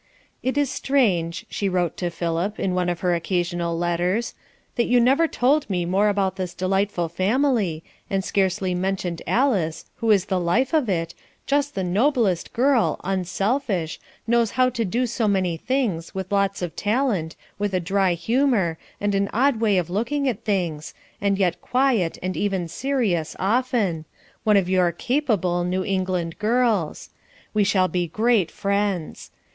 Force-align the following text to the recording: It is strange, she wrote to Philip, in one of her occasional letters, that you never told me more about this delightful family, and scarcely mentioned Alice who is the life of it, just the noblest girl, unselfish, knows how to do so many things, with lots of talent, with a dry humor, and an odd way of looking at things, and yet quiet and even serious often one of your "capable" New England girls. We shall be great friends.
It 0.41 0.57
is 0.57 0.71
strange, 0.71 1.45
she 1.47 1.69
wrote 1.69 1.95
to 1.97 2.09
Philip, 2.09 2.59
in 2.59 2.73
one 2.73 2.89
of 2.89 3.01
her 3.01 3.13
occasional 3.13 3.77
letters, 3.77 4.33
that 4.75 4.87
you 4.87 4.99
never 4.99 5.27
told 5.27 5.69
me 5.69 5.85
more 5.85 6.09
about 6.09 6.37
this 6.37 6.55
delightful 6.55 7.07
family, 7.07 7.83
and 8.09 8.23
scarcely 8.25 8.73
mentioned 8.73 9.21
Alice 9.27 9.85
who 9.97 10.09
is 10.09 10.25
the 10.25 10.39
life 10.39 10.73
of 10.73 10.89
it, 10.89 11.13
just 11.45 11.75
the 11.75 11.83
noblest 11.83 12.51
girl, 12.51 12.99
unselfish, 13.03 13.99
knows 14.25 14.49
how 14.57 14.69
to 14.71 14.83
do 14.83 15.05
so 15.05 15.27
many 15.27 15.55
things, 15.55 16.15
with 16.15 16.31
lots 16.31 16.63
of 16.63 16.75
talent, 16.75 17.35
with 17.59 17.71
a 17.71 17.79
dry 17.79 18.15
humor, 18.15 18.79
and 18.99 19.13
an 19.13 19.29
odd 19.31 19.59
way 19.61 19.77
of 19.77 19.91
looking 19.91 20.27
at 20.27 20.43
things, 20.43 20.95
and 21.21 21.37
yet 21.37 21.61
quiet 21.61 22.17
and 22.23 22.35
even 22.35 22.67
serious 22.67 23.35
often 23.37 24.05
one 24.43 24.57
of 24.57 24.67
your 24.67 24.91
"capable" 24.91 25.63
New 25.63 25.83
England 25.85 26.39
girls. 26.39 27.11
We 27.53 27.63
shall 27.63 27.87
be 27.87 28.07
great 28.07 28.49
friends. 28.49 29.29